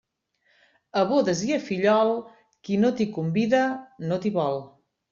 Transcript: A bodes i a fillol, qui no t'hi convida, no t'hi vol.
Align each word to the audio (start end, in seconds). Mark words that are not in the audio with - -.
A 1.01 1.03
bodes 1.11 1.43
i 1.51 1.53
a 1.59 1.61
fillol, 1.67 2.11
qui 2.65 2.83
no 2.87 2.93
t'hi 2.97 3.11
convida, 3.21 3.65
no 4.11 4.23
t'hi 4.27 4.37
vol. 4.43 4.63